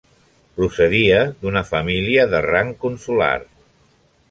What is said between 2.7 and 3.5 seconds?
consular.